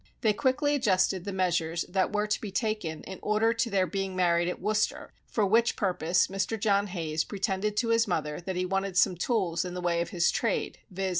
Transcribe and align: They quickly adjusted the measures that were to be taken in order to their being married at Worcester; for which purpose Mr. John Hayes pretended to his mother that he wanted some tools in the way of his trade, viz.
They 0.21 0.33
quickly 0.33 0.73
adjusted 0.73 1.25
the 1.25 1.31
measures 1.31 1.85
that 1.87 2.11
were 2.11 2.25
to 2.25 2.41
be 2.41 2.49
taken 2.49 3.03
in 3.03 3.19
order 3.21 3.53
to 3.53 3.69
their 3.69 3.85
being 3.85 4.15
married 4.15 4.47
at 4.47 4.59
Worcester; 4.59 5.13
for 5.27 5.45
which 5.45 5.75
purpose 5.75 6.25
Mr. 6.25 6.59
John 6.59 6.87
Hayes 6.87 7.23
pretended 7.23 7.77
to 7.77 7.89
his 7.89 8.07
mother 8.07 8.41
that 8.41 8.55
he 8.55 8.65
wanted 8.65 8.97
some 8.97 9.15
tools 9.15 9.63
in 9.63 9.75
the 9.75 9.79
way 9.79 10.01
of 10.01 10.09
his 10.09 10.31
trade, 10.31 10.79
viz. 10.89 11.09